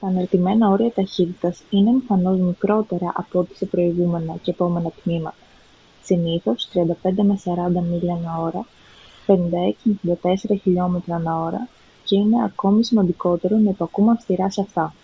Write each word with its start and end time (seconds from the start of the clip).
τα 0.00 0.06
αναρτημένα 0.06 0.68
όρια 0.68 0.92
ταχύτητας 0.92 1.62
είναι 1.70 1.90
εμφανώς 1.90 2.38
μικρότερα 2.38 3.12
από 3.14 3.38
ό,τι 3.38 3.56
σε 3.56 3.66
προηγούμενα 3.66 4.36
και 4.42 4.50
επόμενα 4.50 4.90
τμήματα 4.90 5.36
–συνήθως 6.02 6.68
35-40 6.72 7.70
μίλια/ώρα 7.82 8.66
56-64 9.26 10.34
χιλιόμετρα/ώρα 10.60 11.68
και 12.04 12.16
είναι 12.18 12.44
ακόμη 12.44 12.84
σημαντικότερο 12.84 13.56
να 13.56 13.70
υπακούμε 13.70 14.12
αυστηρά 14.12 14.50
σε 14.50 14.60
αυτά 14.60 14.94